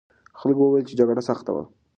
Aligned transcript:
خلکو 0.39 0.61
وویل 0.63 0.85
چې 0.89 0.97
جګړه 0.99 1.21
سخته 1.29 1.51
وه. 1.55 1.63